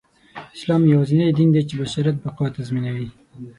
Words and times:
اسلام 0.57 0.81
يواځينى 0.93 1.27
دين 1.37 1.49
دى، 1.55 1.61
چې 1.69 1.75
د 1.77 1.79
بشریت 1.81 2.17
بقاﺀ 2.23 2.49
تضمينوي. 2.57 3.07